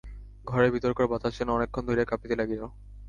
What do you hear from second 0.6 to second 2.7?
ভিতরকার বাতাস যেন অনেকক্ষণ ধরিয়া কাঁপিতে লাগিল।